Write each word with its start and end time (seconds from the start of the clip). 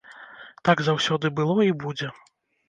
Так 0.69 0.81
заўсёды 0.87 1.31
было 1.41 1.59
і 1.67 1.71
будзе. 1.85 2.11